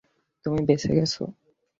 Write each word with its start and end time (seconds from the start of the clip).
তুমি 0.45 0.59
বেঁচে 0.67 0.91
গেছ। 0.97 1.13